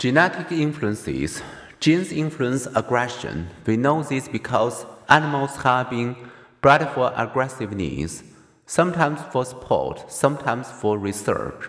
[0.00, 1.42] Genetic influences.
[1.78, 3.50] Genes influence aggression.
[3.66, 6.16] We know this because animals have been
[6.62, 8.22] bred for aggressiveness,
[8.64, 11.68] sometimes for sport, sometimes for research.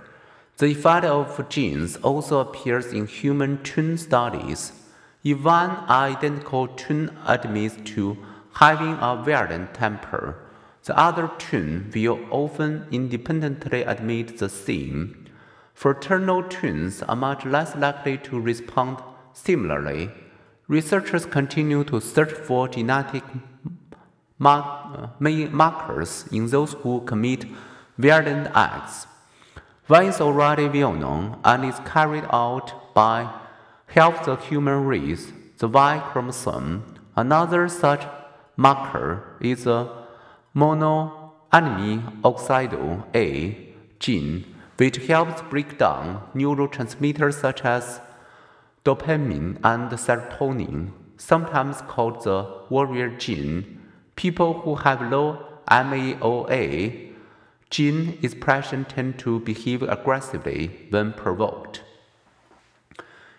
[0.60, 4.72] The effect of genes also appears in human twin studies.
[5.26, 8.18] If one identical twin admits to
[8.54, 10.38] having a violent temper,
[10.86, 15.22] the other twin will often independently admit the same.
[15.82, 19.00] Fraternal twins are much less likely to respond
[19.34, 20.12] similarly.
[20.68, 23.24] Researchers continue to search for genetic
[24.38, 27.46] mar- uh, markers in those who commit
[27.98, 29.08] violent acts.
[29.88, 33.34] One is already well known and is carried out by
[33.88, 36.84] half the human race, the Y chromosome.
[37.16, 38.06] Another such
[38.56, 39.90] marker is the
[40.56, 46.04] monoamine oxidase A gene which helps break down
[46.34, 48.02] neurotransmitters such as
[48.84, 52.40] dopamine and serotonin, sometimes called the
[52.72, 53.80] warrior gene.
[54.16, 57.14] People who have low MAOA
[57.70, 61.84] gene expression tend to behave aggressively when provoked.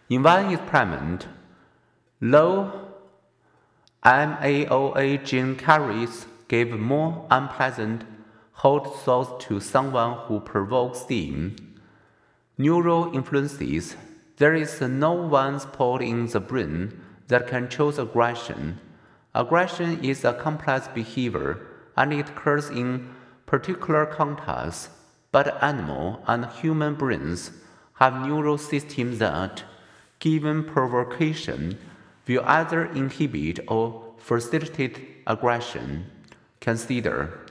[0.08, 1.26] In one experiment,
[2.20, 2.70] low
[4.04, 8.04] MAOA gene carriers gave more unpleasant
[8.62, 11.56] hot thoughts to someone who provokes them.
[12.56, 13.96] Neural influences.
[14.36, 18.78] There is no one spot in the brain that controls aggression.
[19.34, 21.58] Aggression is a complex behavior
[21.96, 23.12] and it occurs in
[23.46, 24.90] particular contexts,
[25.32, 27.50] but animal and human brains
[27.94, 29.64] have neural systems that,
[30.20, 31.76] given provocation,
[32.28, 36.06] will either inhibit or facilitate aggression.
[36.60, 37.42] Consider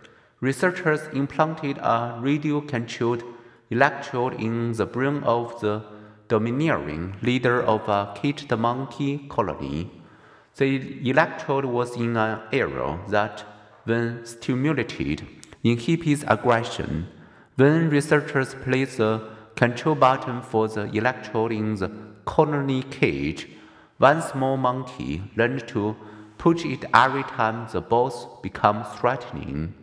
[0.41, 3.23] researchers implanted a radio controlled
[3.69, 5.83] electrode in the brain of the
[6.27, 9.89] domineering leader of a caged monkey colony.
[10.57, 13.45] The electrode was in an area that,
[13.85, 15.25] when stimulated,
[15.63, 17.07] inhibits aggression.
[17.55, 21.91] When researchers placed the control button for the electrode in the
[22.25, 23.47] colony cage,
[23.97, 25.95] one small monkey learned to
[26.37, 29.75] push it every time the boss became threatening.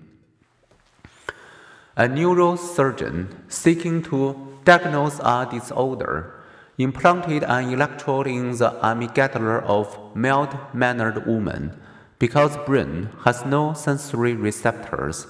[1.98, 6.32] A neurosurgeon seeking to diagnose a disorder
[6.78, 11.76] implanted an electrode in the amygdala of mild-mannered woman
[12.20, 15.26] because brain has no sensory receptors.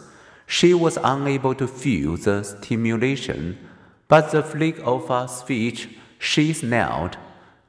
[0.47, 3.57] She was unable to feel the stimulation,
[4.07, 7.17] but the flick of a switch she snarled,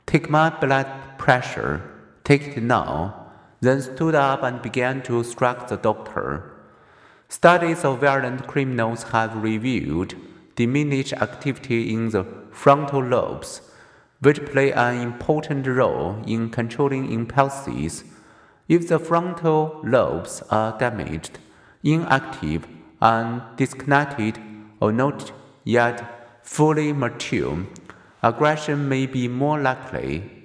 [0.08, 1.90] Take my blood pressure,
[2.26, 3.28] take it now,
[3.62, 6.59] then stood up and began to strike the doctor.
[7.32, 10.16] Studies of violent criminals have revealed
[10.56, 13.62] diminished activity in the frontal lobes,
[14.20, 18.04] which play an important role in controlling impulses.
[18.68, 21.38] If the frontal lobes are damaged,
[21.84, 22.68] inactive,
[23.00, 24.40] and disconnected,
[24.80, 25.32] or not
[25.64, 27.68] yet fully mature,
[28.24, 30.39] aggression may be more likely.